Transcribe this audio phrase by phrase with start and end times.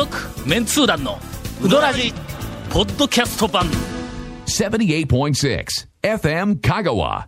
[0.00, 0.16] 続
[0.48, 1.18] メンツー団の
[1.62, 2.14] ウドラジ
[2.70, 3.66] ポッドキャスト版
[4.46, 5.66] 78.6
[6.02, 7.26] FM Kagawa.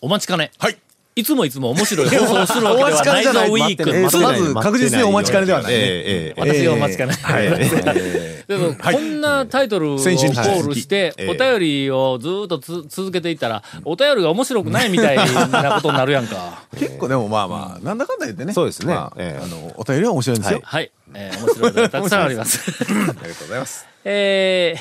[0.00, 0.78] お待ちかねはい。
[1.18, 5.72] いつもいつも面白い放送をするわけではないぞウィークえーままず確実にお待ちかねではない。
[5.72, 5.78] ね。
[5.78, 7.14] ええええ私がお待ちかね。
[8.92, 16.64] こんなタイトルをコールして、ええお便りをずっとつ続けていったら、お便りが面白くないみたいなことになるやんか。
[16.78, 18.52] 結構でもまあまあ、なんだかんだ言ってね。
[18.52, 18.92] そうですね。
[18.92, 20.60] まあの、お便りは面白いんですよ。
[20.62, 20.90] はい。
[21.14, 22.60] えー面白いことがたくさんあります。
[22.84, 23.86] ありがとうございます。
[24.04, 24.80] えー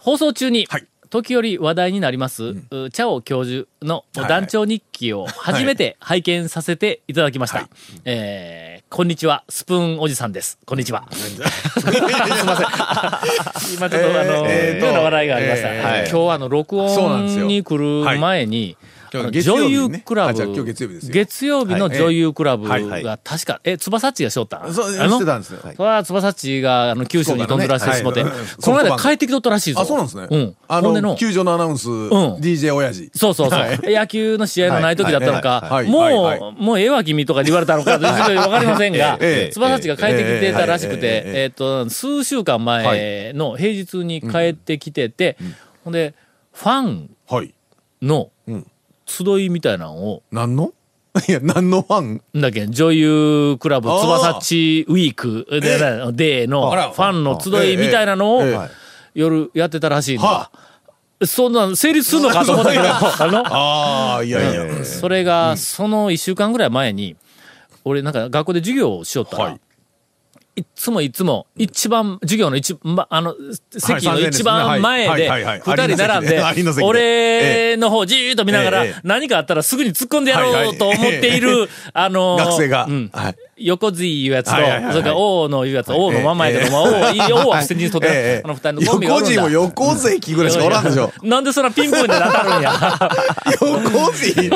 [0.00, 2.54] 放送中に、はい時折話題になります、う
[2.90, 7.58] チャオ教授のはい団長日記を初めて拝見させていただきました。
[7.58, 7.68] はい
[8.04, 10.58] えーこんにちは、スプーンおじさんです。
[10.64, 11.06] こんにちは。
[11.12, 11.46] すいま
[12.56, 12.68] せん。
[13.76, 15.68] 今ちょっと、あの、えー妙な笑いがありました。
[15.68, 18.78] えー今日はあの、録音に来る前に、
[19.12, 21.12] 女優クラブ、あじゃあ今日月曜日ですよ。
[21.12, 25.16] 月曜日の女優クラブが確か、え、翼っちがしょったんそう、あの？
[25.16, 25.60] してたんですよ。
[25.60, 28.24] それは翼っちがあの九州に飛んでらしてしもて、
[28.62, 29.80] この間帰ってきとったらしいぞ。
[29.80, 30.26] あ、そうなんですね。
[30.30, 30.56] うん。
[30.68, 33.10] あの、球場のアナウンス、DJ 親父。
[33.14, 33.80] そうそうそう、はい。
[33.84, 35.42] 野球の試合のない時だったのはい。
[35.42, 45.36] かはい、もう、もうええわ君とか言われたのか、ちょっとわかりませんがええ、翼っちが帰ってきてたらしくて、えっと、数週間前の平日に帰ってきてて、
[45.84, 46.14] ほんで、
[46.52, 47.54] ファンはい。
[48.02, 48.28] のうん
[49.08, 50.72] 集いみたいなのを、何の？
[51.26, 52.22] いや、何のファン？
[52.40, 54.00] だっけ、女優クラブ、あー。
[54.00, 55.46] 翼っちウィーク。
[55.50, 55.60] で、
[56.12, 58.42] デーのファンの集いみたいなのを
[59.14, 60.26] 夜やってたらしいんだ。
[60.26, 60.50] は。
[61.26, 64.84] そんなん成立するのかと思ったけど、 あの、ああ、いやいや。
[64.84, 67.16] それが、その一週間ぐらい前に、
[67.84, 69.58] 俺なんか学校で授業をしよったら、は
[70.58, 73.34] いい、つもいつも、一番、授業の一、ま、あの、
[73.70, 75.20] 席の一番前はい。
[75.20, 75.28] で
[75.64, 76.42] 二人並んで
[76.82, 82.88] 俺の方じーっと見ながら何かあったらすぐに突っ込んでやろうと思っていはいる、 あの、学生が。
[83.60, 88.42] 横津いうやつと、それから王のいうやつ、王のまんまやけども、王、いい 王は捨てにとって、ええ。
[88.44, 89.14] あの二人のコンビが。
[89.14, 91.12] 横人も横関ぐらいしかおらんでしょ。
[91.22, 93.10] なんでそんなピンポイントで当たるんや。
[93.60, 94.50] 横関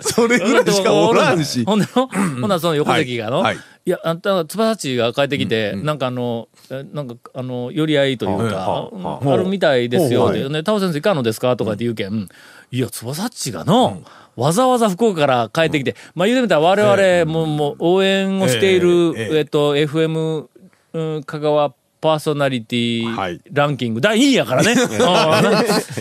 [0.00, 1.64] それぐらいしかおらんし。
[1.66, 3.52] ほんでの、ほんならその横関がの、は
[3.88, 10.30] いや、あんた、つばさちが帰ってきて、なんかあの、えなんか、あの、寄り合いというか、うんあるみたいですよ。
[10.30, 11.56] で、ね、タオ先生いかんのですか？
[11.56, 12.28] とかって言うけん、
[12.70, 14.02] いや、つばさちがの、
[14.36, 20.44] わざわざ福岡から帰ってきて、まあ言うてみたら我々も、もう応援をしている、えっと、FM、
[20.92, 24.74] うん、香川パーソナリティはいランキング、第2位やからね。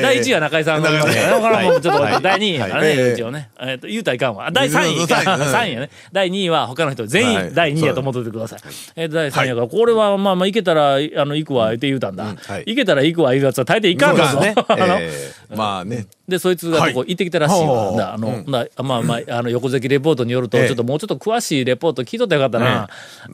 [0.00, 3.50] 第1位は中井さんが、中井さんだからもうちょっとはい第2位やからね、一応ね。
[3.60, 4.50] えっと、言うたらいかんわ。
[4.52, 5.20] 第3位うんか。
[5.34, 5.90] うんうん3 位やね。
[6.12, 8.60] 第2位は他の人全はい員第2位やと思っといてください。
[8.96, 12.24] えっと、第3位やから、これはまあまあ、行けたら、あの、行くわ、って言うたんだ。
[12.24, 14.40] はい行けたら行くわ、言うやつは大抵行かんのぞ。
[14.40, 14.54] ね。
[14.56, 15.10] あのえ
[15.54, 16.06] まあね。
[16.32, 18.14] で、そいつがここ行ってきたらしいわ。
[18.14, 22.88] あの、なまあまあ、 あの、横関レポートによると、ええちょっともうちょっと詳しいレポート聞いとったらよかったな。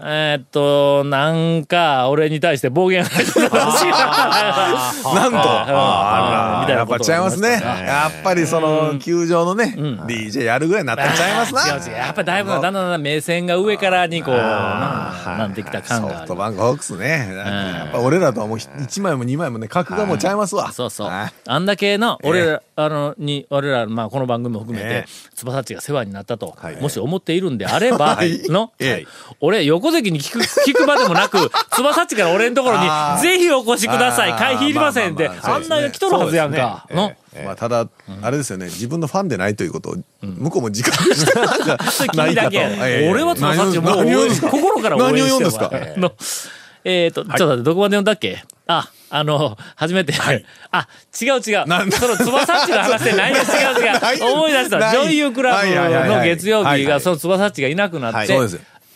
[0.05, 3.95] えーっと、なんか、俺に対して暴言吐いとったらしいな。
[5.15, 5.39] なんと。
[5.41, 7.63] あーみたいなやっぱこと違いますね。
[7.63, 11.67] やっぱりその、球場のね、DJ やるぐらいになってちゃいますな。
[11.97, 16.35] やっぱりだいぶなだんだんだんだん目線が上からにこう、ななんてきた感がソフト。
[16.35, 17.33] バンクホークスね。
[17.37, 20.73] やっぱ俺らとはもう1枚も2枚もね、格がもうちゃいますわ。
[20.73, 21.09] そうそう。
[21.09, 29.07] はいあんだけの、俺ら、あの、に、俺ら、まあ、この番組も含めてええ、翼っちが世話になったとはい、もし思っているんであればはい、のええ、
[29.41, 30.39] 俺、横関に聞く、
[30.69, 32.89] 聞くまでもなく、翼っちから俺のところに
[33.23, 36.87] ぜひお越しください、会費いりませんって、まあまあまああんな来とるはずやんか。
[36.91, 37.13] の。
[37.45, 37.87] まあ、ただ、
[38.23, 42.57] あれですよね、自分のファンでないということを、向こうも自覚して なんか、それ君だけ。
[42.57, 42.87] やないかと。
[42.89, 43.11] ええ。
[43.11, 44.05] 俺は翼っちもう
[44.51, 45.23] 心から応援してるわ。
[45.23, 45.71] 何を言うんですか？
[46.85, 48.43] えっと、ちょっと待って、どこまで読んだっけ？
[48.69, 50.13] あ、あの、初めて、
[50.71, 50.89] あ、
[51.21, 51.67] 違う違う。
[51.67, 54.33] なんその翼っちの話 で何が違う違う。
[54.35, 54.79] 思い出した。
[54.93, 55.67] 女優クラブ
[56.09, 57.01] の月曜日が、はいはいはい。
[57.01, 58.39] その翼っちがいなくなって。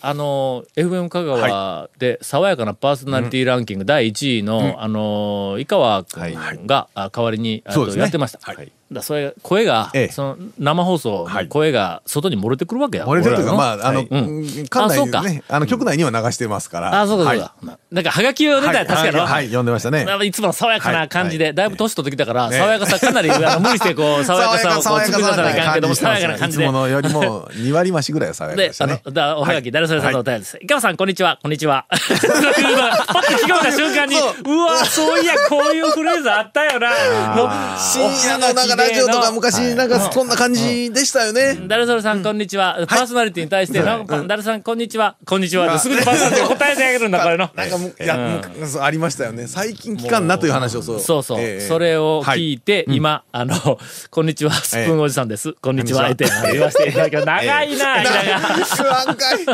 [0.05, 7.63] あの、FM 香川で爽やかなパーソナリティランキング第1位の、あの、井川君が、あ代わりに、
[7.97, 8.41] やってました。
[8.43, 10.09] はいだそれ声が、ええ。
[10.09, 13.07] その生放送の声が外に漏れてくるわけや。
[13.07, 14.39] 漏れてるというか、俺まあ、あの、うん。
[14.39, 17.01] うん館内ね、あの、局内には流してますから。
[17.01, 17.55] あ、そうかそうか。
[17.91, 19.45] なんか、はがきを出たら確かに、はい、はい。
[19.47, 20.07] 読んでましたね。
[20.25, 21.55] いつもの爽やかな感じで、はい。
[21.55, 26.65] だいぶ年取ってきたから、ね爽やかさかなり、あの無理してこう、 爽やかさをこう作り出さないかんけども、爽やかな感じで。
[26.65, 26.79] いつも。
[26.81, 29.01] のよりも 2割増しぐらいは爽やかででし、たね。
[29.05, 30.59] あの、だおはがき、誰それさんのお便りです。
[30.61, 31.87] 井川さん、こんにちは、こんにちは。
[31.91, 34.21] パッと聞こえた瞬間に、う。
[34.65, 36.91] わ、そういや、こういうフレーズあったよな。
[37.37, 41.59] の深夜のなんかラジオとか昔なんかそんな感じでしたよね。
[41.67, 42.85] 誰それさん、こんにちは。
[42.89, 45.17] パーソナリティに対して、なんか誰さん、こんにちは。
[45.25, 45.79] こんにちはって。
[45.79, 47.51] すぐにパーソナリティが答えてあげるんだ、これの。
[47.55, 48.41] なんかむ、いや、
[48.81, 49.47] ありましたよね。
[49.47, 51.01] 最近聞かんなという話をそう。
[51.01, 51.41] そうそう。
[51.41, 53.79] ええそれを聞いて、今、あの、
[54.11, 55.53] こんにちは、スプーンおじさんです。
[55.61, 57.27] こんにちは、って言わせていただきます。
[57.27, 59.05] 長いな、間 が。
[59.07, 59.47] 何回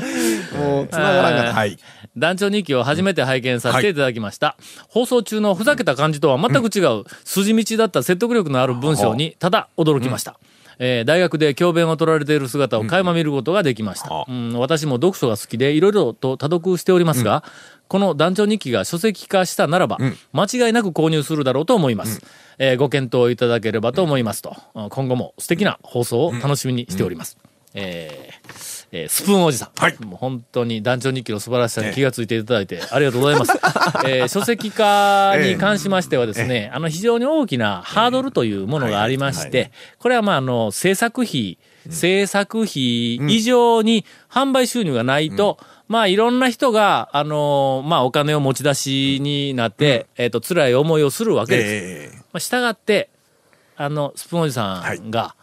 [0.59, 1.53] もう、繋がらんかった。
[1.55, 1.79] はい。
[2.17, 4.57] 団長日記を初めて拝見させていただきました。
[4.89, 10.39] 放送中のふざけた感じとは全く違う、筋道だった説得力のある文章に、ただ驚きました。
[10.81, 14.25] えー大学で教鞭を取られている姿を垣間見ることができました。
[14.29, 14.53] うん。
[14.59, 17.43] 私も読書が好きでいろいろと多読しておりますが、
[17.89, 19.99] この団長日記が書籍化したならば、
[20.33, 22.23] 間違いなく購入するだろうと思います。
[22.59, 24.55] えーご検討いただければと思いますと、
[24.91, 27.39] 今後も素敵な放送を楽しみにしております。
[27.75, 29.71] えーえースプーンおじさん。
[29.77, 29.97] はい。
[30.01, 33.53] もう本当に団長日記の素晴らしさに気がついていただいてありがとうございます。
[34.07, 41.59] えー書籍化に関しましてはですね、あの非常に大きなハードルというものがありまして、これはまああの制作費、
[41.91, 45.59] 制作費以上に販売収入がないと、
[45.89, 51.69] まあいろんな人が、あのまあお金を持ち出しになって、えっ、と、辛い思いをするわけです。
[51.69, 52.17] ええ。
[52.33, 53.09] まあ、従って、
[53.77, 55.35] あの、スプーンおじさんが、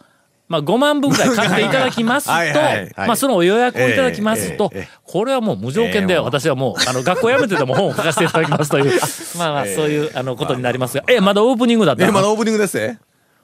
[0.48, 2.76] まあ、5万分ぐらい買っていただきますと、はいはい。
[2.76, 4.72] はいまあ、その予約をいただきますと
[5.02, 9.00] これはもう無条件で、私はもう、あの、学校辞めてでも本を書かせていただきますという、
[9.38, 12.78] まあまあ、そういう、あの、ことになりますが、え、まだオープニングだったえまだオープニングです。
[12.78, 12.98] ね。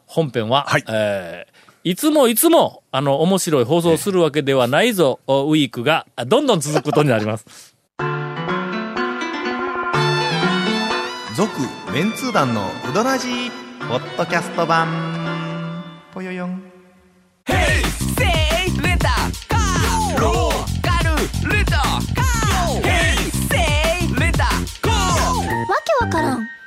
[0.06, 0.84] 本編は、はい。
[0.88, 1.52] えー
[1.84, 7.75] いつもいつも、あの、面白い放送をするわけではないぞ、ウィークが、どんどん続くことになります。
[11.34, 11.50] 続
[11.93, 13.50] メンツー団のウドラジー
[13.88, 15.82] ポッドキャスト版。
[16.14, 16.62] ぽよよん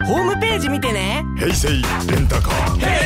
[0.05, 1.25] ホームページ見てね。
[1.35, 3.04] 平成レンタカー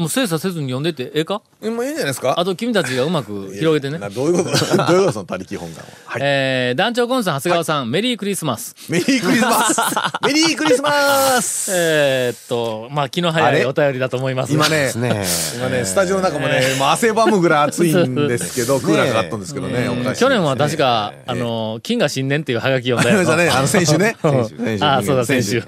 [0.00, 1.42] もう精査せずに読んでってええか？
[1.62, 2.40] えもういいんじゃないですか。
[2.40, 3.98] あと君たちがうまく広げてね。
[3.98, 4.08] な。
[4.08, 4.76] どういうこと？
[4.86, 5.12] どういうこと？
[5.12, 5.90] その他力本願は。
[6.06, 6.22] はい。
[6.24, 8.74] えー、団長コンさん、長谷川さん、メリークリスマス。
[8.88, 9.76] メリークリスマス。
[10.26, 11.70] メリークリスマス。
[11.74, 14.54] えーっと、まあ、気の早いお便りだと思います。
[14.54, 20.14] 今ね、 今ね、スタジオの中もね、もう汗ばむぐらい暑いんですけど、クーラーがあったんですけどね、おかしいですね。
[20.16, 23.18] 去年は確か、あの、金が新年っていうハガキ読んだよ。
[23.18, 24.16] ありましたね、あの、先週ね。
[24.22, 25.62] 先週ああ、そうだ、先週。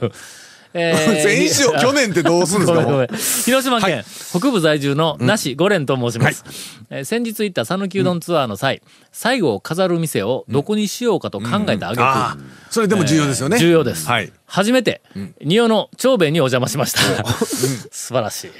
[0.75, 3.45] えー 先週を去年ってどうするんですか。
[3.45, 6.45] 広島県、北部在住のなし五連と申します。
[6.91, 8.83] えー先日行った讃岐うどんツアーの際、
[9.13, 12.37] 最後を飾る店をどこにしようかと考えたあげく、ああ、
[12.71, 13.59] それでも重要ですよね。
[13.59, 14.07] 重要です。
[14.07, 14.33] はい。
[14.47, 15.01] 初めて、
[15.43, 17.01] 仁尾の長兵衛にお邪魔しました。
[17.35, 18.51] 素晴らしい。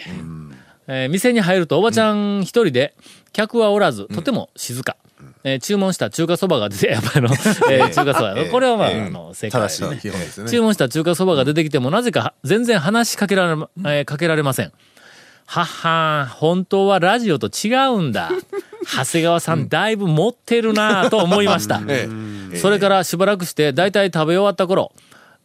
[0.89, 2.95] えー店に入るとおばちゃん一人で、
[3.33, 4.97] 客はおらず、とても静か。
[5.45, 7.35] えー注文した中華そばが出て、やっぱりあの、
[7.71, 8.35] えー中華そば。
[8.51, 9.99] これはまあ、あの、正解ですね。
[10.01, 10.51] 基本ですよね。
[10.51, 14.73] 注文した中華そばが出てきても、なぜか全然話しかけられま、えーかけられません。
[15.47, 18.31] はっはー、本当はラジオと違うんだ。
[18.97, 21.83] 長谷川さん、だいぶ持ってるなぁと思いました。
[21.89, 22.09] え
[22.57, 24.93] それからしばらくして、だいたい食べ終わった頃、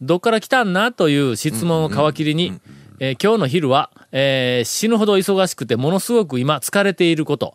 [0.00, 0.92] どっから来たんな？
[0.92, 2.54] という質問を皮切りに、
[3.00, 7.54] えー今日の昼は、えー死ぬほど忙しくてものすごく今疲れていること、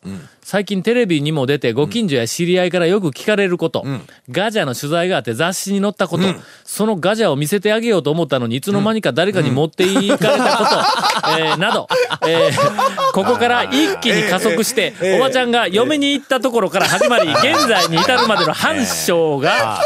[0.53, 3.83] 最近テレビにも出てご近所や知り合いからよく聞かれること、
[4.29, 6.25] ガジャの取材があって雑誌に載ったこと、
[6.63, 11.87] そのガジャを見せてあげようと思ったのにいつの間にか誰かに持っていかれたこと、 えーなど、
[12.27, 19.79] えーここから一気に加速して、おばちゃんが嫁に行ったところから始まり、現在に至るまでの反省が、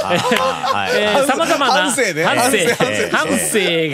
[0.93, 2.25] えー様々な反省ね。
[2.25, 2.57] 反省。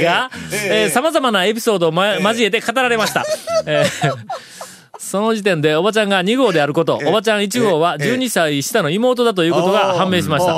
[0.03, 0.89] が、えー。
[0.89, 3.24] 様々なエピソードを、ま、交えて語られました。
[3.67, 4.63] えー
[5.13, 10.51] その時点でおばちゃんが2号であること、おばちゃん1号は12歳下の妹だということが判明しました。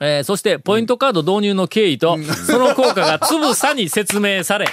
[0.00, 4.66] えーそして、ポイントカード導入の経緯と、その効果がつぶさに説明され、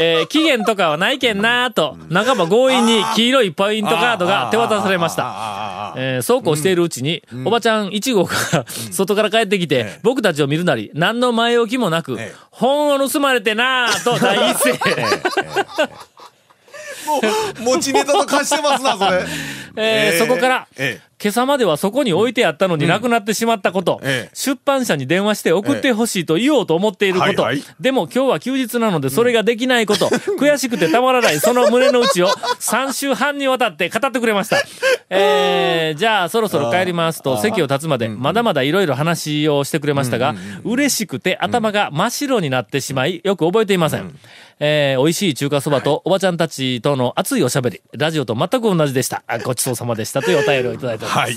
[0.00, 5.92] えー期限とかはないけんなーと、半ば強引に黄色いポイントカードが手渡されました。
[5.98, 14.78] えーそうこうしているうちに、おばちゃん1号が 外から帰ってきて、僕たちを見るなり、何の前置きもなくええ、本を盗まれてなーと第一声。
[17.06, 17.20] も
[17.60, 19.24] う、持ちネタと貸してますな、それ。
[19.76, 34.58] えーそこから、ええ今朝まではそこに置いてあったのになくなってしまったこと、ええ出版社に電話して送ってほしいと言おうと思っていること、はいはいでも今日は休日なのでそれができないこと、悔しくてたまらないその胸の内を3週半にわたって語ってくれました。
[35.08, 40.34] えー、じゃあそろそろ帰りますと席を立つまでまだまだいろいろ話をしてくれましたが、
[40.64, 44.18] 嬉しくて頭が真っ白になってしまい、よく覚えていません。
[44.58, 49.22] えー、美味しい中華そばとおばちゃんたちとの熱いおしゃべり、ラジオと全く同じでした。
[49.26, 51.26] あごちそうさまでしたというお便りをいただいております。
[51.26, 51.36] はい。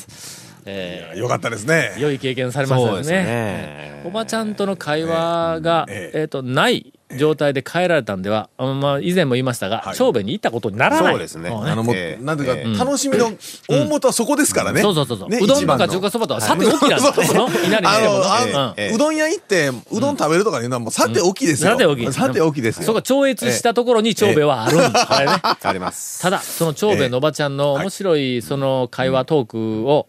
[0.65, 1.95] えよかったですね。
[1.97, 3.11] ー良い経験されましたよね。
[3.11, 11.13] ねおばちゃんとの会話が、えっ、えと、ない状態で帰られたんでは、あまあ、以前も言いましたが、はい長兵衛に行ったことにならない。
[11.13, 13.31] そうですねあのもう、ええなんていうか、ええ楽しみの
[13.67, 14.81] 大元はそこですからね。
[14.81, 17.47] そうそうそうそう、どんとか中華そばとか、さておきなんですよ。
[17.65, 21.71] いなりあの、ねもうどん屋行って、うどん食べるとかいうのはもうさておきですよ。
[21.71, 22.13] さておき。
[22.13, 22.83] さておきですよ。
[22.85, 25.07] そこ超越したところに長兵衛はあるんで す。
[25.07, 25.41] これね。
[25.41, 26.21] あります。
[26.21, 30.07] ただ、その長兵衛のおばちゃんの面白いその会話トークを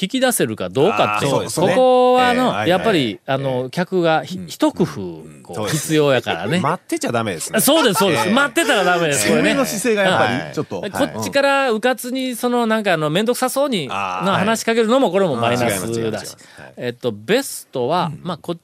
[0.00, 6.60] 引き出せるかどうかっていう、ねここはあの、ええはいやっぱり、あの、客がひ一工夫、必要やからね。
[6.60, 7.60] 待ってちゃダメですね。
[7.60, 8.28] そうです、そうです。
[8.28, 9.64] ええ待ってたらダメです、これね攻めの。
[9.64, 10.80] 姿勢がやっぱはいり、ちょっと。
[10.80, 16.36] こっちからうかつに、そのなんかあの、めんどくさそうに、話しかけるのもこれもマイナスだし。
[16.76, 18.56] えっと、ベストは、まあ、こ、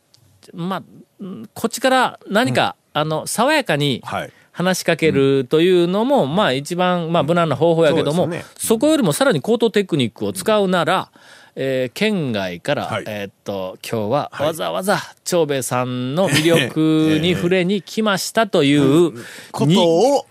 [0.53, 0.83] まあ、
[1.21, 4.33] うんこっちから何か、あの、爽やかに、はい。
[4.53, 11.11] 話しかけるというのも、まあ一番、まあ無難な方法やけども、そこよりもさらに高等テクニックを使うなら、
[11.55, 13.05] えー県外から、はい。
[13.07, 19.13] えーっと、今日はわざわざ長兵衛さんの魅力に 触れに来ましたという、
[19.53, 20.27] ことにを、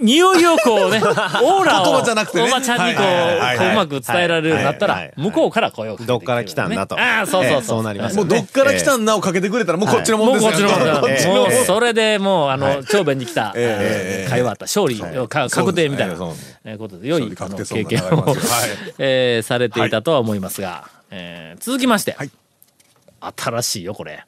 [0.00, 0.98] 匂いをこうね、
[1.42, 2.48] オーラを、言葉じゃなくてね。
[2.48, 6.98] おばちゃんにこう、ううまく伝えられるようになったら向こうから声をかけてどっから来たんだと。
[6.98, 7.82] ああ、そうそうそう。
[7.82, 8.16] なります。
[8.16, 10.68] もうどっから来たんなをかけてくれたら、もうこっちのもんもうですよ。
[10.68, 22.14] こっちのもんだこっちのもうそれでもう、あの、長弁に来た、会話あった、勝利、か確定みたいなことで、良い経験をされていたとは思いますが、えー続きまして。
[22.18, 22.30] はい、
[23.36, 24.24] 新しいよ、これ。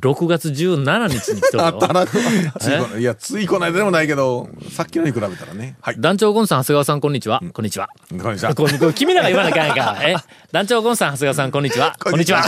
[0.00, 2.98] 6月17日に来とるよ。
[2.98, 5.76] いや、ついこの間でもないけど、さっきのに比べたらね。
[5.80, 5.96] はい。
[5.98, 7.40] 団長ゴンさん、長谷川さん、こんにちは。
[7.52, 7.88] こんにちは。
[8.10, 8.92] こんにちは。
[8.94, 9.98] 君らが言わなきゃいけないか。
[10.02, 10.16] え？
[10.52, 11.94] 団長ゴンさん、長谷川さん、こんにちは。
[12.02, 12.40] こんにちは。
[12.40, 12.42] あ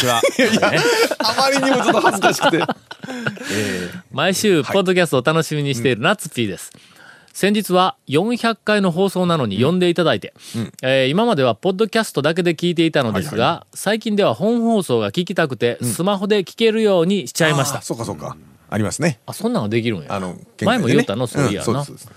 [1.39, 2.65] まりにもちょっと恥ずかしくて。
[4.11, 6.73] 毎週、ポッドキャストを楽しみにしているナッツピーです。
[7.37, 10.33] 先日は400回の放送なのに呼んでいただいて、
[10.83, 17.83] えー今まではポッドキャストだけで聞いていたのですが、最近では本放送が聞きたくて、スマホで聞けるようにしちゃいましたあ。
[17.83, 18.39] そうかそうか。
[18.71, 19.21] ありますね。
[19.27, 20.15] あ、そんなのできるんや。
[20.15, 21.65] あの、前も言ったの、そういやな。
[21.65, 22.09] そうですそうです。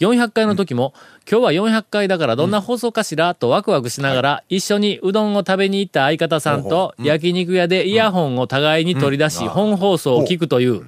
[0.00, 0.94] 400回の時も、
[1.30, 10.86] 今日は400回だからどんな放送かしらとワクワクしながら、一緒にうどんを食べに行った相方さんと、焼肉屋でイヤホンを互いに取り出し、本放送を聞くという、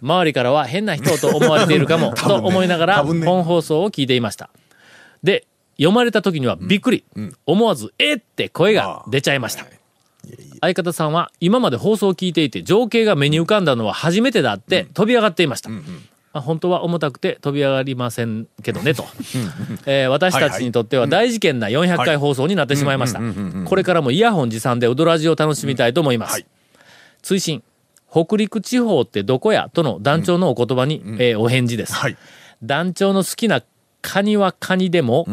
[0.00, 4.50] 周りからは変な人と思われているかも、 と思いながら、本放送を聞いていました。
[5.24, 7.04] で、読まれた時にはびっくり。
[7.44, 9.66] 思わず、えって声が出ちゃいました。
[10.60, 15.70] 相方さんは今まで放送を聞いていて情景が目に浮かんだのは初めてだって飛び上がっていました。
[16.32, 19.04] あ本当は重たくて飛び上がりませんけどねと、
[19.86, 23.20] えー私たちにとっては大事件な400回放送になってしまいました。
[23.64, 26.46] これからもイヤホン持参でウドラジを楽しみたいと思います、はい。
[27.22, 27.62] 追伸。
[28.10, 32.16] 北陸地方ってどこやとの団長のお言葉に、えーお返事です、はい。
[32.62, 33.62] 団長の好きな
[34.02, 35.26] カニはカニでも、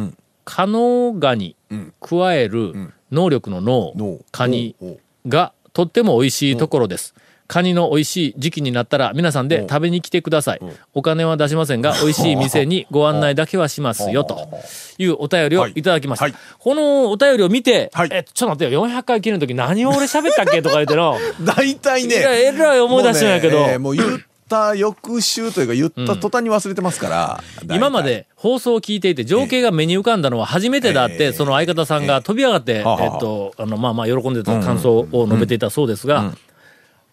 [0.43, 1.55] カノガニ、
[1.99, 4.75] 加える能力の脳、脳カニ
[5.27, 7.15] がとっても美味しいところです。
[7.47, 10.61] カニの美味しい時期になったら皆さんで食べに来てください。
[10.93, 14.47] お金は出しませんが、 美味しい店にご案内だけはしますよ、 と
[14.97, 16.25] いうお便りをいただきました。
[16.25, 20.61] はいこのお便りを見て、はいえ、ちょっと待ってよ、400回記念の時何を俺喋ったっけ？
[20.61, 22.15] とか言っての、 大体ね。
[22.15, 27.43] いえらい思い出してんやけどもうねえーもう言った翌週というか言った途端に忘れてますから。
[27.75, 28.03] 今ま。
[28.03, 36.31] で放送を聞いていて情景が目に浮かんだのは初めてだって、ええその相方さんが飛び上がって、えっと、あの、まあまあ喜んでた感想を述べていたそうですが、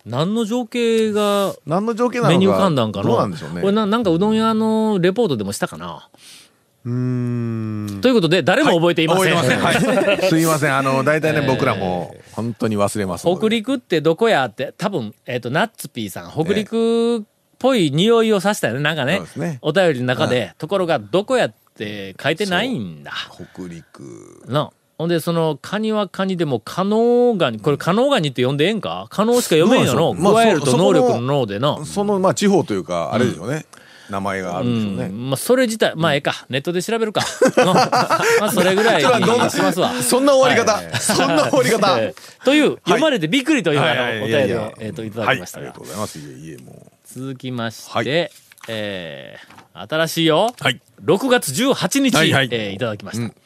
[0.05, 2.39] 何の情景が何の条件なのか。
[2.39, 3.17] 目に浮かんだんかの？
[3.17, 3.61] なんでしょうね。
[3.61, 6.09] これななんかうどん屋のレポートでもしたかな？
[6.85, 8.01] うーん。
[8.01, 9.37] ということで、誰も覚えていません。
[9.37, 9.95] 覚えてません。
[9.95, 10.23] はい。
[10.29, 10.77] すいません。
[10.77, 13.27] あの、大体ね、僕らも本当に忘れます。
[13.27, 17.23] 北陸ってどこやって、多分、えっ、と、ナッツピーさん、北陸っ
[17.61, 18.81] ぽい匂いをさしたよね。
[18.81, 23.13] なんかねねお便りの中で、ところがどこやって書いてないんだ。
[23.31, 24.43] 北陸。
[24.49, 24.71] な。
[25.03, 29.09] ほんで、その、カニはカニでも、カノーガニ、これカノーガニって呼んでええんか？
[29.11, 30.15] カノーしか読めんよの。
[30.15, 31.85] そうなんですよまあ加えるとそ能力のの脳でな。
[31.85, 33.67] その、まあ、地方というか、あれでしょうね。
[34.11, 35.05] 名前があるんでしょうね。
[35.07, 36.47] うんまあ、それ自体、まあ、ええか。
[36.51, 37.23] ネットで調べるか。
[37.57, 37.81] うんま
[38.43, 39.93] あ、それぐらい にしますわ。
[40.03, 40.99] そんな終わり方。
[41.01, 41.99] そんな終わり方。
[41.99, 45.85] えーという、読まれてびっくりという、お便りをえっと、いただきましたがとう。
[45.85, 46.19] ございます。
[46.19, 46.93] いえいえ、もう。
[47.21, 48.31] 続きまして、はい
[48.69, 50.55] えー新しいよ。
[50.61, 50.81] はい。
[51.05, 53.42] 6月18日、えーいただきました。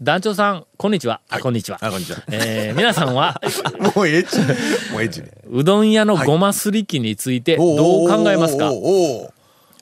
[0.00, 1.22] 団長さん、こんにちは。
[1.30, 1.78] あこんにちは。
[1.80, 2.18] あ、こんにちは。
[2.30, 3.40] えー皆さんは、
[3.96, 4.38] もうエッチ。
[4.92, 5.30] もうエッチね。
[5.50, 8.70] うどん屋のごますり器についてどう考えますか？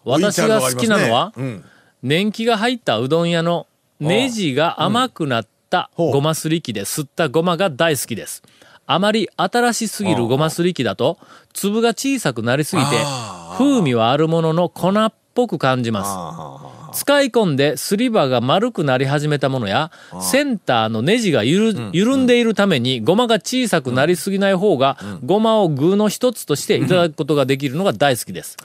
[0.04, 1.64] 私が好きなのは、うん。
[2.04, 3.66] 年季が入ったうどん屋の
[3.98, 8.42] ネジが甘くなったごますり器で吸ったごまが大好きです。
[8.86, 11.18] あまり新しすぎるごますり器だと、
[11.54, 16.73] 粒が小さくなりすぎてあ、風味はあるものの粉っぽく感じます。
[16.94, 28.56] あ使い込んですり刃が丸くなり始めたものや、センターのネジがゆる、緩んでいるために、ごまが小さくなりすぎない方が、ごまを具の一つとしていただくことができるのが大好きです。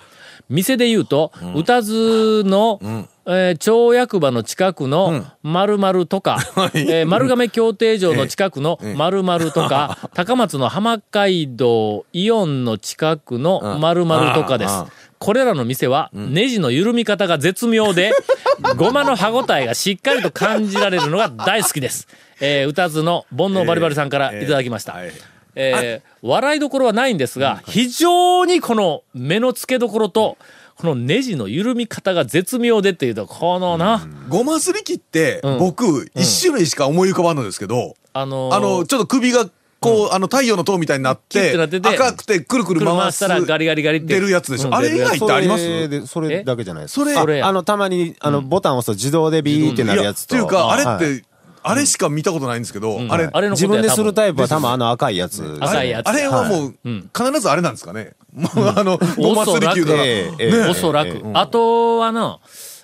[0.50, 2.80] 店で言うと、歌津の、
[3.28, 6.40] えー町役場の近くの〇〇とか、
[6.74, 14.74] えー丸亀協定場の近くの〇〇とか、 高松の浜街道イオンの近くの〇〇とかです。
[15.20, 18.14] これらの店は、ネジの緩み方が絶妙で、
[18.78, 22.08] ごまの歯ごたえがしっかりと感じられるのが大好きです。
[22.40, 24.94] えー、歌津の煩悩バリバリさんからいただきました。
[24.94, 25.12] はい
[25.56, 30.38] えー笑いどころはないんですが、非常にこの目の付けどころと、
[30.76, 35.60] このネジの緩み方が絶妙でっていうと、このな、ごますり器って、うん。
[35.60, 39.50] 僕、一種類しか思い浮かばんのですけど、あのーあの、ちょっと首が、
[39.80, 44.08] こう、あの、太陽の塔みたいになって、てなってて赤くてくるくる車回す回したらガリガリガリって。
[44.14, 44.68] 出るやつでしょ。
[44.68, 44.76] うん。
[44.76, 45.64] あれ以外ってあります？
[45.64, 47.00] それでそれだけじゃないです。
[47.00, 47.22] か。
[47.22, 47.42] それ。
[47.42, 50.36] あの、たまに、あの、ボタンを押すと自動でビーってなるやつと。
[50.36, 51.24] いやっていうか、あれっはいて、
[51.62, 55.58] あれしか見たことないんですけど、あれ、あれのこと自分でするタイイプは多分あの赤いやつ。
[55.60, 56.08] 赤いやつ。
[56.08, 57.10] あれはもう、うん。
[57.16, 58.14] 必ずあれなんですかね？
[58.34, 59.94] もう、あの、ごますり器か。
[59.94, 60.04] ら。
[60.06, 60.50] えええ。
[60.68, 60.70] え。
[60.70, 61.10] おそらく。
[61.10, 61.32] ええ。
[61.34, 62.40] あとはな、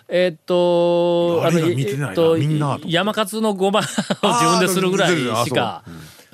[0.07, 2.05] えーっと、あれが見てないな。
[2.07, 2.87] えーっとみんなと。
[2.87, 5.83] 山勝のごまを自分でするぐらいしか。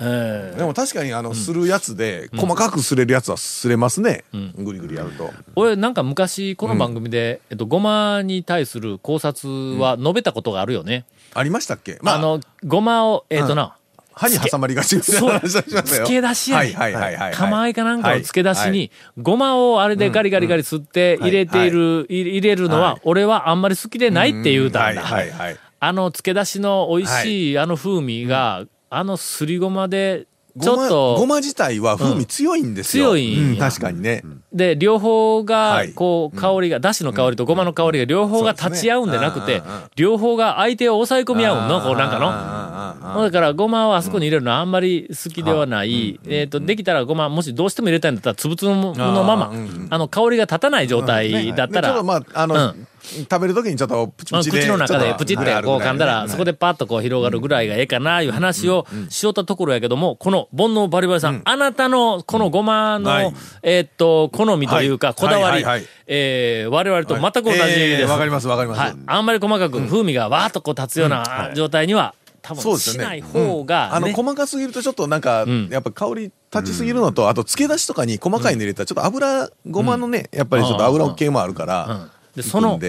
[0.02, 4.24] えでも確かに、あの、するやつで、細かくすれるやつはすれますね。
[4.56, 5.30] ぐりぐりやると。
[5.54, 11.04] 俺なんか昔この番組で、えっと、ごまに対する考察は述べたことがあるよね。
[11.34, 11.98] ありましたっけ？
[12.04, 13.76] あ、の、ごまを、えっとな、
[14.14, 15.82] 歯に挟まりがちみたいな話はしましたよ。
[15.82, 16.70] 漬け出しやね。
[16.72, 17.34] んはいはいはいはい。
[17.34, 18.70] 釜かなんかの漬け出しはい。
[18.72, 25.02] に、ごまをあれでガリガリガリ吸って入れている、入入れるのは、俺はあんまり好きでないって言うたんだ。
[25.02, 25.56] はいはいはい。
[25.80, 27.58] あの漬け出しの美味しい。
[27.58, 30.26] あの風味が、あのすりごまで、
[30.60, 33.12] ちょっごまと、ごま自体は風味強いんですよ。
[33.12, 33.52] 強いんや。
[33.52, 34.22] うん確かにね。
[34.52, 35.94] で、両方がは、い。
[35.94, 43.14] こう、香りが、だしの香りとごまの香りが両方が立ち合うんでなくてねうんうんうん、両方が相手を抑え込み合うの、こうなんかの？
[43.14, 46.20] のだから、ごまをあそこに入れるのはあんまり好きではない。
[46.26, 49.54] えっと、できたらごま、もしどうしても入れたいんだったら、つぶつぶのまま
[49.88, 54.62] あの、香りが立たない状態だったらちょっと、まあ、あの、うん食べるときにちょっとプチまあプチで。
[54.62, 56.52] 口の中でプチってこう噛んだら、そこで。
[56.52, 63.24] でパッとこう広がるぐらいがええかな、いう話をしよったところやけども、この煩悩バリバリさん、あなたのこのごまはい。
[63.32, 65.16] の、えーっと、好みというか、はい。
[65.16, 65.64] こだわり。
[66.06, 68.02] えー我々と全く同じです。
[68.02, 68.80] えーわかりますわかります。
[68.80, 68.94] はい。
[69.06, 72.78] あんまり細かく風味がわーっとこう立つような状態には、多分。
[72.78, 75.68] しない方があの、ね、細かすぎるとちょっとなんか、ん。
[75.70, 82.80] やっぱ香り立ちすぎるのと、あと、漬け出しとかに細かいの入れたら、ちょっと油、ごまのね、やっぱりちょっと油系もあるからうん、で、そその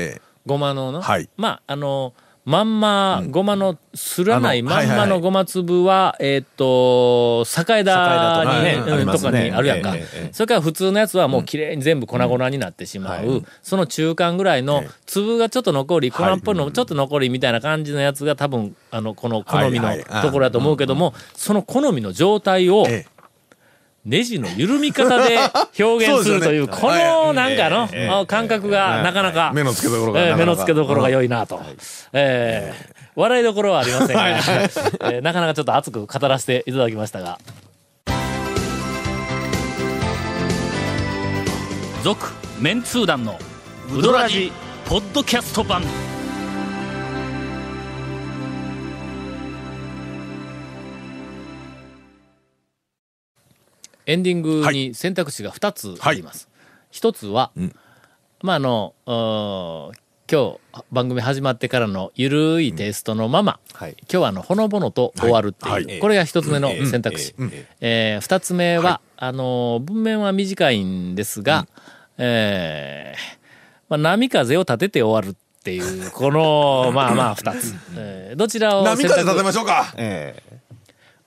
[0.45, 1.29] ごまのの、はい。
[1.37, 2.13] まあ、あの、
[2.45, 9.95] まんま、ごまの、すらないまんまのごま粒は、えーっと、境枝にね、とかにあるやんか。
[10.33, 13.43] それから普通のやつはもう綺麗に全部粉々になってしまう。
[13.61, 19.89] その中間ぐらいの粒がちょっと残り、粉っぽいのもちょっと残りみたいな感じのやつが多分、あの、この好みの
[20.21, 23.12] ところだと思うけども、その好みの状態を、ええ
[24.05, 25.37] ネジの緩み方で
[25.79, 27.87] 表現するという、 このなんかの、
[28.21, 31.61] あ感覚がなかなか、目の付けどころがえー目の付けどころが良いなと。
[32.11, 34.27] えー笑いどころはありませんが、
[35.11, 37.37] えーなかなかちょっと熱く語らせていただきましたが。
[42.03, 43.37] 続、メンツー団の
[43.95, 44.51] ウドラジ、
[44.85, 45.83] ポッドキャスト版。
[54.05, 56.49] エンディングに選択肢が2つあります。
[56.91, 57.51] 一つは、
[58.41, 63.95] まあ、あの、うー今日番組始まってからのゆるいテイストのまま、はい。
[64.01, 65.85] 今日はあの、ほのぼのと終わるっていう、はい。
[65.85, 65.99] はい。
[65.99, 67.35] これが一つ目の選択肢。
[67.39, 67.47] ええ
[67.81, 71.67] ええー二つ目は、あのー、文面は短いんですが、
[72.17, 73.37] えー
[73.89, 77.75] まあ、波風を立てて終わるっていう、この、 まあまあ二つ。
[77.95, 79.93] えーどちらを選波風立て択ましょうか。
[79.97, 80.53] ええ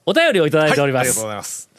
[0.05, 1.01] お便りをいただいております。
[1.01, 1.69] ありがとうございます。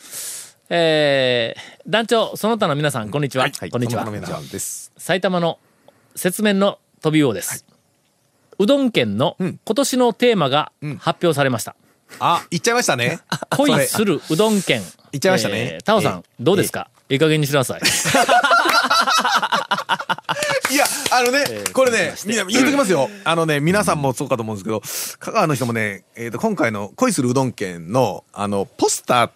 [0.71, 3.45] えー団長、その他の皆さん、こんにちは。
[3.45, 4.05] はいこんにちは
[4.53, 4.93] です。
[4.99, 5.59] 埼玉の
[6.23, 7.65] 雪面の飛び魚です。
[8.59, 11.75] うどん県の今年のテーマが発表されました。
[12.19, 13.21] あ、行っちゃいましたね。
[13.57, 14.83] 恋するうどん県。
[15.13, 16.91] 行っちゃいましたねえータオさん、どうですか？
[17.09, 17.81] いい加減にしなさい。
[20.71, 23.09] いや、あのね、これね、みんな言っときますよ。
[23.25, 24.83] あのね、皆さんもそうかと思うんですけど、
[25.19, 29.31] 香川の人もね、えっと、今回の恋するうどん県の、あの、ポスター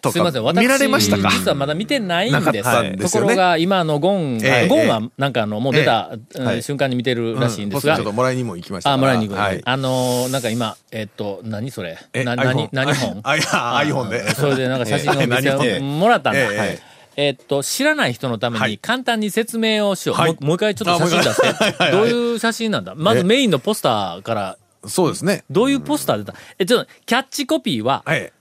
[0.00, 1.30] とすいません、私、か見られましたか？
[1.30, 2.44] 実はまだ見てないんです。
[2.44, 2.96] たんですよね。
[2.96, 6.62] ところが、今のゴン、ええゴンはなんかあの、もう出た、うんはい。
[6.62, 7.94] 瞬間に見てるらしいんですが。
[7.94, 8.92] ポスターちょっ、ともらいにも行きました。
[8.92, 9.60] あ、もらいに行く、はい。
[9.64, 11.98] あのーなんか今、えっと、何それ？
[12.12, 13.20] えな、何何本？
[13.24, 14.30] あ、いや、iPhone で。
[14.34, 16.40] それでなんか写真を見せもらったんだ。
[16.40, 16.82] えええ
[17.16, 17.30] え。
[17.30, 18.72] ーっと、知らない人のためはい。
[18.72, 20.16] に簡単に説明をしよう。
[20.16, 20.32] はい。
[20.32, 21.90] もうもう一回ちょっと写真出して。
[21.90, 22.94] どういう写真なんだ？
[22.96, 24.56] まずメインのポスターから、
[24.86, 25.42] そうですね。
[25.50, 26.34] どういうポスター出た？
[26.58, 28.32] え、ちょっと、キャッチコピーは、はい。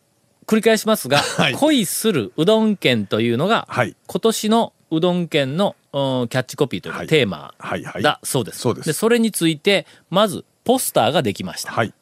[0.47, 1.53] 繰り返しますが、はい。
[1.53, 3.95] 恋するうどん県というのが、はい。
[4.07, 7.07] 今年のうどん県の、うんキャッチコピーというか、はい。
[7.07, 8.01] テーマはいはい。
[8.01, 8.59] だそうです。
[8.59, 8.93] そうです。
[8.93, 11.71] それについて、まず、ポスターができました。
[11.71, 11.93] はい。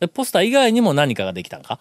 [0.00, 1.78] でポスター以外にも何かができたんか？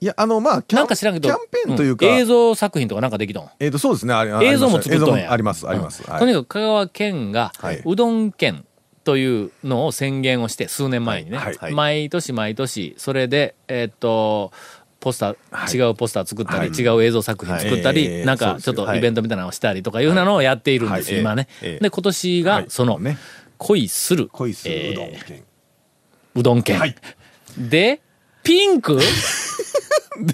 [0.00, 3.48] いや、あの、まあ、キャンなんか知らんけど、キャンペーンというか、ん映像作品とかなんかできたん？
[3.60, 4.14] えっと、そうですね。
[4.42, 5.32] 映像も作っとんや。
[5.32, 6.02] あります、あります。
[6.02, 6.20] はい。
[6.20, 7.82] とにかく香川県が、はい。
[7.86, 8.66] うどん県
[9.04, 11.54] というのを宣言をして、数年前にね、はい。
[11.54, 11.72] はい。
[11.72, 14.52] 毎年毎年、それで、えーっと、
[15.04, 15.76] ポスター、はい。
[15.76, 16.68] 違うポスター作ったり、はい。
[16.70, 21.20] 違う映像作品作ったり、なんかちょっとイベントみたいなのをしたりとかいうなのをやっているんですよ、はい。
[21.20, 21.48] 今ね。
[21.62, 22.66] ええで、今年がはい。
[22.68, 23.18] その、ね。
[23.58, 25.42] 恋する、恋するうどんえー県。
[26.34, 28.00] うどんで、
[28.42, 28.98] ピンク？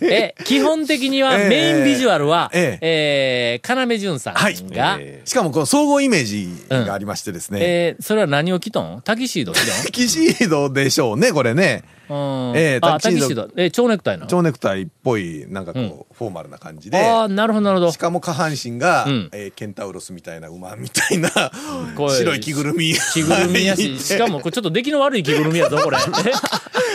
[0.02, 1.48] え、基本的にはええ。
[1.48, 3.61] メインビジュアルは、ええ。
[3.62, 4.56] ー、要潤さんはい。
[4.70, 5.22] が、え。
[5.24, 7.59] しかも、この総合イメージがありましてですね。
[7.62, 9.02] えー、それは何を着とん？
[9.02, 11.83] タキシード着とキシードでしょうね、これね。
[12.57, 13.49] えーあ、タタキシード。
[13.57, 16.99] えー、蝶ネクタイ蝶ネクタイっぽい、なんかこう、うんフォーマルな感じで。
[16.99, 17.96] ああ、なるほど、なるほどし。
[17.96, 21.31] かも下半身が、うんえーケンタウロスみたいな馬みたいな、
[21.96, 22.94] こう白い着ぐるみ。
[23.14, 25.96] 着ぐるみやし、 しかも、これちょっと出来の悪い着ぐるみやぞ、これ。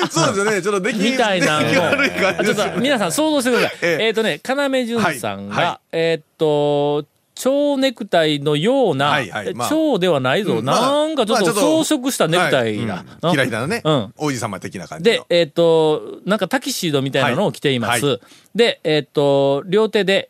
[0.09, 2.79] そうですよね、ちょっと出来みたいな悪い感あちょっと。
[2.79, 3.77] 皆さん想像してください。
[3.81, 9.69] えええっ、とね、要潤さんが、はいはえーっと、蝶ネクタイのような、はいはいまあ。
[9.69, 10.81] 蝶ではないぞ、うんまあ。
[10.81, 12.95] なんかちょっと装飾したネクタイだ。
[12.95, 13.31] はいうん。
[13.31, 14.13] キラキラなね、うん。
[14.17, 15.25] 王子様的な感じの。
[15.27, 18.05] で、えっ、と、なんかタキシードみたいなのを着ています。
[18.05, 18.19] はい。
[18.55, 20.29] で、えっ、と、両手で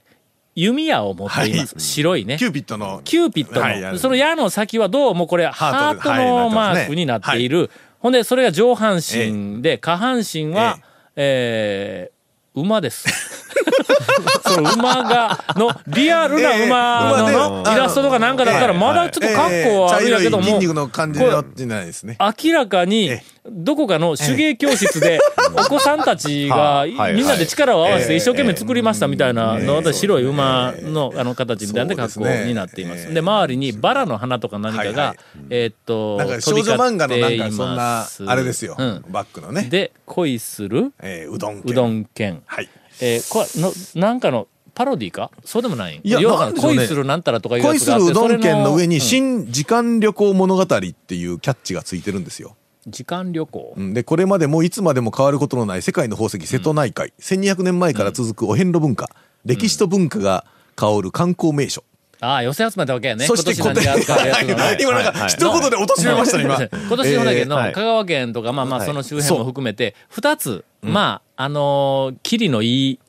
[0.55, 1.75] 弓矢を持っています。
[1.75, 1.81] はい。
[1.81, 2.37] 白いね。
[2.37, 3.01] キューピットの。
[3.03, 7.69] キューピッドの、はいその矢の先はどうもこれハハートートのマークになっている。
[7.99, 10.79] ほんで、それが上半身で、下半身は、
[11.15, 12.14] えー
[12.55, 13.05] 馬です。
[14.47, 22.17] その馬が、の、リアルな馬のイラストとかなんかだったら、まだちょっと格好はあるんやけども、ええ茶色い筋肉の感じになってないですね。
[22.19, 25.19] 明らかにえ、どこかの手芸教室で、
[25.53, 29.93] お子さんたちが、みんなで力を合わせてええ一生懸命作りましたみたいなの、ええ。
[29.93, 33.07] 白い馬のあの形みたいな格好になっています。
[33.07, 35.15] ええで、周りにバラの花とか何かが
[35.49, 39.05] えーっと、なんか少女漫画のなんかそんなあれですよ、うん。
[39.09, 41.71] バックのね、で、恋するえーうどん県。
[41.71, 42.41] うどん県。
[42.45, 42.69] はい。
[43.01, 45.31] えーこれの、なんかの、パロディか？
[45.45, 46.01] そうでもない。
[46.03, 52.57] いや要は恋するなんたらとかいうや恋すつがあってるうどん県の上に新時間旅行物語っていうキャッチがついてるんですよ。
[52.85, 53.73] うん時間旅行。
[53.75, 53.93] うん。
[53.93, 59.09] でこれまでもいつまでも変わることのない世界の宝石瀬戸内海、1200年前から続くお遍路文化、
[59.43, 60.45] 歴史と文化が
[60.75, 61.83] 香る観光名所、
[62.21, 63.25] ああ、寄せ集めたわけやね。
[63.25, 66.55] そして今年なんか一言で落としめましたね今。
[66.87, 67.73] 今年のだけのえーはい。
[67.73, 68.87] 香川県とか、まあまあはい。
[68.87, 72.99] その周辺も含めて、二つ、まあ、あのー、キリのいい、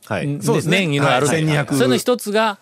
[0.41, 0.79] そうですね。
[0.81, 1.45] 年位のある、はい。
[1.45, 2.59] 1200それの一つが、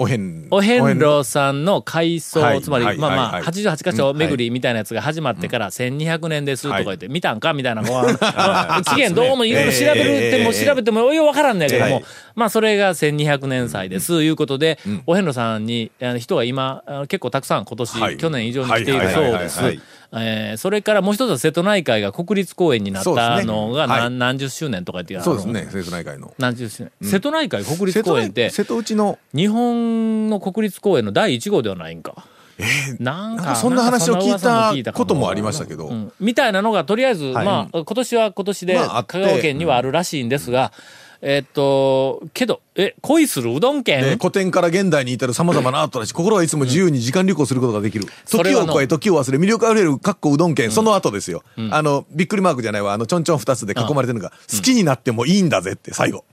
[0.00, 7.52] お遍お遍路さんの改装、はいつまり、はいまあまあ、はい88箇所巡りみたいなやつが始まってから1200年ですとか言って、見たんか？
[7.52, 7.82] みたいな、
[8.82, 18.16] 期限どうもいろいろ調べるってもええ調べてもようわからんねやけども、はいまあそれが1200年祭です、いうことで、お遍路さんに人が今、結構たくさん今年、はい。
[18.16, 19.12] 去年以上に来ているはい。
[19.12, 19.60] そうです。
[20.12, 23.10] えーそれからもう一つは瀬戸内海が国立公園になった
[23.44, 24.00] のがはい。
[24.00, 25.24] 何何十周年とか言ってあの？
[25.24, 25.68] そうですね。
[25.70, 26.34] 瀬戸内海の。
[26.38, 29.18] 何十周年、瀬戸内海国立公園って瀬戸内の。
[29.34, 32.26] 日本の国立公園の第1号ではないんか。
[32.98, 36.12] なんかなんかそんな話を聞いたこともありましたけど、うん。
[36.20, 38.74] みたいなのがとりあえず、まあ今年は今年で
[39.06, 40.72] 香川県にはあるらしいんですが、
[41.22, 48.06] えっとけどえ恋するうどんで県古典から現代に至る様々なアートだし、心はいつも自由に時間旅行することができる。
[48.26, 51.42] 時を超え、時を忘れ、魅力あふれる、かっこうどん県、その後ですよ。
[51.70, 56.24] あの、びっくりマークじゃないわ、あの、ちょんちょん二つで囲まれてるのが、好きになってもいいんだぜって、最後。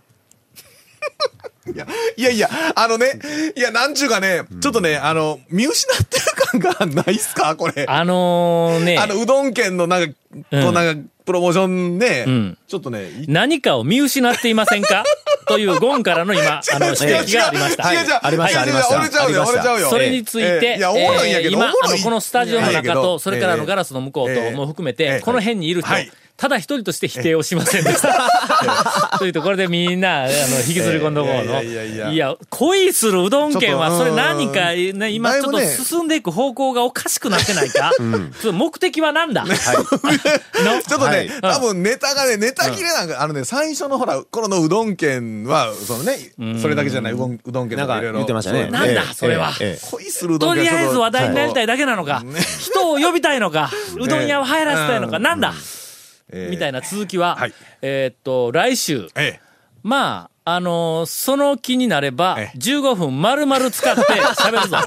[1.73, 3.19] いや、いやいや、あのね、
[3.56, 6.25] いや、なんちゅうかね、ちょっとね、あの、見失ってる
[6.62, 7.56] 感がないっすか？
[7.56, 7.86] これ。
[7.88, 8.97] あのね。
[8.97, 10.13] あの、うどん県のなんか、
[10.51, 12.58] こうなんか、プロモーションね、ん。
[12.67, 15.03] ちょっとね、い何かを見失っていませんか？
[15.47, 17.93] というゴンからの今、あの指摘がありました。
[17.93, 18.19] 違う違う。
[18.21, 18.95] ありましたありました。
[18.97, 19.89] 折れちゃうよ、折れちゃうよ。
[19.89, 24.56] それについて、ええいや、おもろいんやけど、えー今、あの、このスタジオの中と、それからあのガラスの向こうとええ。
[24.56, 25.17] も含めええ。
[25.17, 28.10] て、この辺にいる人はい、ただ一人として否定をしませんでした。
[29.19, 30.31] というと、これでみんな、あの、
[30.67, 31.43] 引きずり込んどこうの。
[31.43, 32.10] いやいやいやいや。
[32.12, 37.91] いや、恋するうどん県は、それ何か、うんね、今ちょっと進んでいく方向がおかしくなってないか？
[38.41, 39.43] その目的は何だ？
[39.47, 39.53] の？
[39.55, 41.53] ちょっとね、はい。
[41.53, 46.17] 多分ネタがね、ネタ切れなんか、あのね、最初のほら、頃のうどん県は、そのね、
[46.62, 48.17] それだけじゃない、うどんうどん県なんかとかいろいろ。
[48.19, 48.69] 言ってましたね。
[48.69, 49.51] なんだええそれは。
[49.60, 51.67] ええ恋するうどとりん県あえず話題になりたいい。
[51.67, 52.23] だけなのか、
[52.60, 55.23] 人を呼びたいのか、うどん屋を流行らせたいのか、うん。
[55.23, 55.53] なんだ？
[55.53, 55.87] ええ
[56.32, 59.48] みたいな続きは、はいえーっと、来週、ええ。
[59.84, 64.02] まあ、あのーその気になればえ、え15分丸々使って
[64.42, 64.78] 喋るぞ。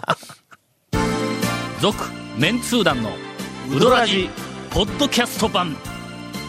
[1.81, 1.97] 続、
[2.37, 3.11] メンツー団の
[3.75, 4.29] ウドラジ、
[4.71, 5.77] ポッドキャスト版。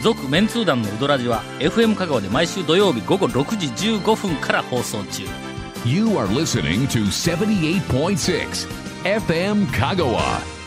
[0.03, 5.23] 続、メンツー団のウドラジは、FM 香川で毎週土曜日午後6時15分から放送中。
[5.85, 8.67] You are listening to 78.6
[9.03, 10.60] FM Kagawa.